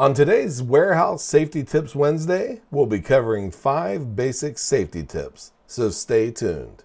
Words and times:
On 0.00 0.14
today's 0.14 0.62
Warehouse 0.62 1.22
Safety 1.22 1.62
Tips 1.62 1.94
Wednesday, 1.94 2.62
we'll 2.70 2.86
be 2.86 3.02
covering 3.02 3.50
five 3.50 4.16
basic 4.16 4.56
safety 4.56 5.02
tips, 5.02 5.52
so 5.66 5.90
stay 5.90 6.30
tuned. 6.30 6.84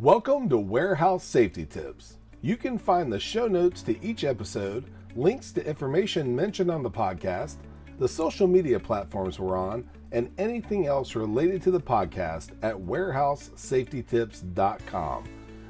Welcome 0.00 0.48
to 0.48 0.58
Warehouse 0.58 1.22
Safety 1.22 1.64
Tips. 1.64 2.16
You 2.42 2.56
can 2.56 2.76
find 2.76 3.12
the 3.12 3.20
show 3.20 3.46
notes 3.46 3.82
to 3.82 4.04
each 4.04 4.24
episode, 4.24 4.90
links 5.14 5.52
to 5.52 5.64
information 5.64 6.34
mentioned 6.34 6.72
on 6.72 6.82
the 6.82 6.90
podcast, 6.90 7.58
the 8.00 8.08
social 8.08 8.48
media 8.48 8.80
platforms 8.80 9.38
we're 9.38 9.56
on, 9.56 9.88
and 10.10 10.32
anything 10.36 10.88
else 10.88 11.14
related 11.14 11.62
to 11.62 11.70
the 11.70 11.80
podcast 11.80 12.50
at 12.62 12.74
warehousesafetytips.com. 12.74 15.24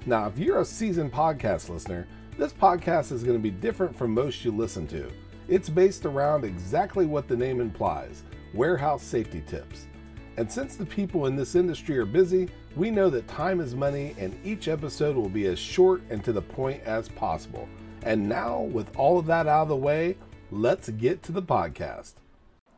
Now, 0.07 0.29
if 0.29 0.39
you're 0.39 0.61
a 0.61 0.65
seasoned 0.65 1.13
podcast 1.13 1.69
listener, 1.69 2.09
this 2.39 2.55
podcast 2.55 3.13
is 3.13 3.23
going 3.23 3.37
to 3.37 3.43
be 3.43 3.51
different 3.51 3.95
from 3.95 4.15
most 4.15 4.47
you 4.47 4.51
listen 4.51 4.87
to. 4.87 5.13
It's 5.51 5.69
based 5.69 6.07
around 6.07 6.45
exactly 6.45 7.07
what 7.07 7.27
the 7.27 7.37
name 7.37 7.61
implies 7.61 8.23
warehouse 8.55 9.03
safety 9.03 9.43
tips. 9.49 9.89
And 10.37 10.51
since 10.51 10.77
the 10.77 10.87
people 10.87 11.27
in 11.27 11.35
this 11.35 11.57
industry 11.57 11.99
are 11.99 12.07
busy, 12.07 12.49
we 12.77 12.89
know 12.93 13.11
that 13.11 13.27
time 13.27 13.61
is 13.61 13.75
money 13.75 14.15
and 14.17 14.39
each 14.45 14.69
episode 14.69 15.17
will 15.17 15.29
be 15.29 15.47
as 15.47 15.59
short 15.59 16.03
and 16.09 16.23
to 16.23 16.33
the 16.33 16.41
point 16.41 16.81
as 16.85 17.09
possible. 17.09 17.69
And 18.05 18.29
now, 18.29 18.61
with 18.61 18.97
all 18.97 19.19
of 19.19 19.27
that 19.27 19.49
out 19.49 19.63
of 19.63 19.69
the 19.69 19.77
way, 19.77 20.17
let's 20.53 20.89
get 20.91 21.21
to 21.25 21.33
the 21.33 21.43
podcast. 21.43 22.15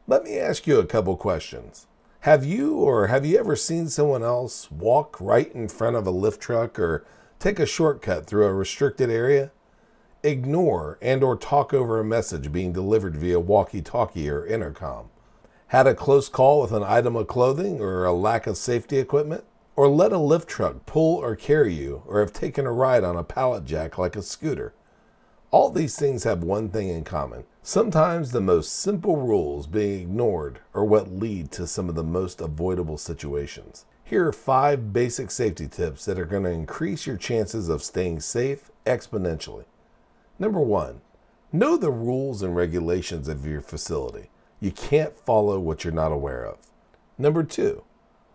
Let 0.06 0.24
me 0.24 0.38
ask 0.38 0.66
you 0.66 0.78
a 0.78 0.86
couple 0.86 1.14
questions. 1.18 1.86
Have 2.20 2.42
you 2.42 2.77
or 2.77 3.08
have 3.08 3.27
you 3.27 3.38
ever 3.38 3.54
seen 3.54 3.91
someone 3.91 4.22
else 4.22 4.70
walk 4.70 5.20
right 5.20 5.52
in 5.54 5.68
front 5.68 5.96
of 5.96 6.06
a 6.06 6.10
lift 6.10 6.41
truck 6.41 6.78
or 6.78 7.04
take 7.38 7.58
a 7.58 7.66
shortcut 7.66 8.27
through 8.27 8.46
a 8.46 8.54
restricted 8.54 9.10
area? 9.10 9.50
Ignore 10.24 10.98
and 11.02 11.24
or 11.24 11.36
talk 11.36 11.74
over 11.74 11.98
a 11.98 12.04
message 12.04 12.52
being 12.52 12.72
delivered 12.72 13.16
via 13.16 13.40
walkie-talkie 13.40 14.30
or 14.30 14.46
intercom. 14.46 15.10
Had 15.68 15.88
a 15.88 15.96
close 15.96 16.28
call 16.28 16.60
with 16.60 16.70
an 16.70 16.84
item 16.84 17.16
of 17.16 17.26
clothing 17.26 17.80
or 17.80 18.05
a 18.05 18.12
lack 18.12 18.47
of 18.47 18.56
safety 18.56 18.98
equipment? 18.98 19.42
Or 19.74 19.88
let 19.88 20.12
a 20.12 20.19
lift 20.19 20.48
truck 20.48 20.86
pull 20.86 21.16
or 21.16 21.34
carry 21.34 21.74
you 21.74 22.05
or 22.06 22.20
have 22.20 22.32
taken 22.32 22.66
a 22.66 22.72
ride 22.72 23.02
on 23.02 23.16
a 23.16 23.24
pallet 23.24 23.64
jack 23.64 23.98
like 23.98 24.14
a 24.14 24.22
scooter? 24.22 24.74
All 25.50 25.70
these 25.70 25.97
things 25.97 26.22
have 26.22 26.44
one 26.44 26.69
thing 26.69 26.88
in 26.88 27.02
common. 27.02 27.42
Sometimes 27.64 28.30
the 28.30 28.41
most 28.41 28.78
simple 28.78 29.16
rules 29.16 29.66
being 29.66 30.02
ignored 30.02 30.60
are 30.72 30.84
what 30.84 31.12
lead 31.12 31.50
to 31.52 31.66
some 31.66 31.88
of 31.88 31.97
the 31.97 32.04
most 32.04 32.41
avoidable 32.41 32.97
situations. 32.97 33.86
Here 34.04 34.28
are 34.28 34.32
five 34.32 34.92
basic 34.92 35.32
safety 35.32 35.66
tips 35.66 36.04
that 36.04 36.19
are 36.19 36.27
going 36.27 36.44
to 36.44 36.50
increase 36.50 37.08
your 37.08 37.16
chances 37.16 37.69
of 37.69 37.82
staying 37.82 38.20
safe 38.20 38.70
exponentially. 38.86 39.64
Number 40.42 40.60
one, 40.60 41.02
know 41.52 41.76
the 41.76 41.92
rules 41.92 42.42
and 42.42 42.56
regulations 42.56 43.28
of 43.28 43.46
your 43.46 43.60
facility. 43.60 44.28
You 44.58 44.72
can't 44.72 45.14
follow 45.14 45.60
what 45.60 45.84
you're 45.84 45.92
not 45.92 46.10
aware 46.10 46.44
of. 46.44 46.58
Number 47.16 47.44
two, 47.44 47.84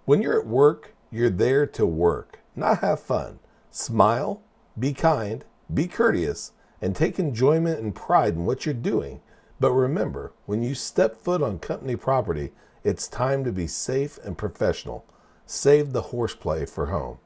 when 0.06 0.22
you're 0.22 0.40
at 0.40 0.48
work, 0.48 0.96
you're 1.12 1.30
there 1.30 1.66
to 1.66 1.86
work, 1.86 2.40
not 2.56 2.80
have 2.80 3.02
fun. 3.02 3.40
Smile, 3.72 4.42
be 4.80 4.94
kind, 4.94 5.44
be 5.74 5.86
courteous, 5.86 6.54
and 6.82 6.96
take 6.96 7.20
enjoyment 7.20 7.82
and 7.82 7.94
pride 7.94 8.36
in 8.36 8.46
what 8.46 8.66
you're 8.66 8.74
doing. 8.74 9.20
But 9.60 9.74
remember, 9.74 10.32
when 10.46 10.64
you 10.64 10.76
step 10.76 11.20
foot 11.20 11.44
on 11.44 11.60
company 11.60 11.98
property, 11.98 12.54
it's 12.86 13.10
time 13.10 13.44
to 13.44 13.52
be 13.52 13.68
safe 13.68 14.18
and 14.24 14.38
professional. 14.38 15.06
Save 15.46 15.92
the 15.92 16.04
horseplay 16.04 16.68
for 16.68 16.86
home. 16.86 17.18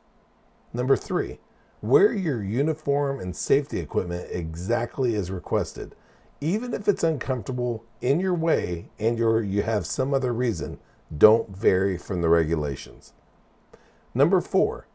Number 0.74 0.96
three, 0.96 1.38
wear 1.82 2.14
your 2.14 2.44
uniform 2.44 3.20
and 3.20 3.36
safety 3.36 3.80
equipment 3.80 4.28
exactly 4.32 5.16
as 5.16 5.32
requested. 5.32 5.96
Even 6.40 6.74
if 6.74 6.88
it's 6.88 7.04
uncomfortable, 7.04 7.86
in 8.02 8.20
your 8.20 8.34
way, 8.34 8.90
and 9.00 9.18
you 9.18 9.40
you 9.40 9.62
have 9.64 9.86
some 9.86 10.14
other 10.14 10.34
reason, 10.34 10.80
don't 11.16 11.56
vary 11.56 11.98
from 11.98 12.22
the 12.22 12.30
regulations. 12.30 13.14
Number 14.14 14.42
four, 14.42 14.88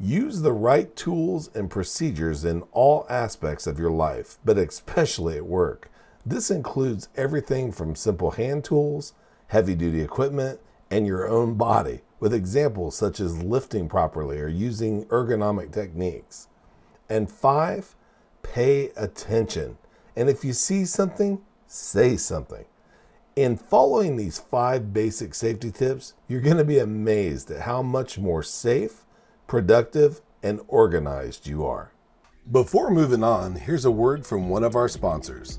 Use 0.00 0.42
the 0.42 0.52
right 0.52 0.94
tools 0.94 1.50
and 1.56 1.68
procedures 1.68 2.44
in 2.44 2.62
all 2.70 3.04
aspects 3.10 3.66
of 3.66 3.80
your 3.80 3.90
life, 3.90 4.38
but 4.44 4.56
especially 4.56 5.36
at 5.38 5.46
work. 5.46 5.90
This 6.24 6.52
includes 6.52 7.08
everything 7.16 7.72
from 7.72 7.96
simple 7.96 8.30
hand 8.32 8.62
tools, 8.62 9.12
heavy 9.48 9.74
duty 9.74 10.00
equipment, 10.00 10.60
and 10.88 11.04
your 11.04 11.28
own 11.28 11.54
body, 11.54 12.02
with 12.20 12.34
examples 12.34 12.96
such 12.96 13.20
as 13.20 13.42
lifting 13.42 13.88
properly 13.88 14.38
or 14.38 14.48
using 14.48 15.04
ergonomic 15.06 15.72
techniques. 15.72 16.48
And 17.08 17.30
five, 17.30 17.94
pay 18.42 18.90
attention. 18.96 19.78
And 20.16 20.28
if 20.28 20.44
you 20.44 20.52
see 20.52 20.84
something, 20.84 21.40
say 21.66 22.16
something. 22.16 22.64
In 23.36 23.56
following 23.56 24.16
these 24.16 24.38
five 24.38 24.92
basic 24.92 25.34
safety 25.34 25.70
tips, 25.70 26.14
you're 26.26 26.40
going 26.40 26.56
to 26.56 26.64
be 26.64 26.78
amazed 26.78 27.50
at 27.50 27.62
how 27.62 27.82
much 27.82 28.18
more 28.18 28.42
safe 28.42 29.04
productive, 29.48 30.20
and 30.42 30.60
organized 30.68 31.48
you 31.48 31.66
are. 31.66 31.90
Before 32.52 32.90
moving 32.90 33.24
on, 33.24 33.56
here's 33.56 33.86
a 33.86 33.90
word 33.90 34.24
from 34.24 34.48
one 34.48 34.62
of 34.62 34.76
our 34.76 34.88
sponsors. 34.88 35.58